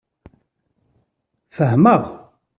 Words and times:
Fehmeɣ. 1.55 2.03